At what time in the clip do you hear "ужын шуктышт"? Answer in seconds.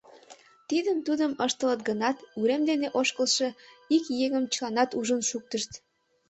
4.99-5.71